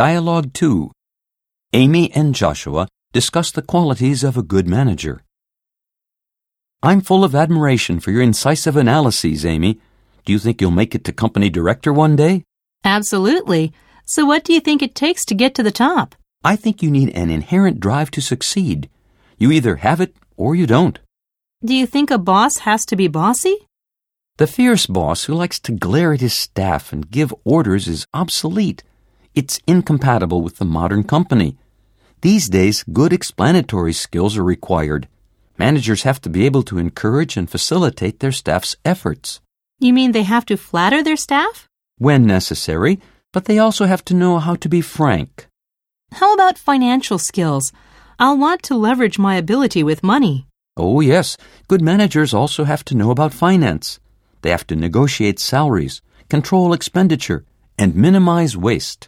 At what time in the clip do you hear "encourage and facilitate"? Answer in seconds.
36.78-38.18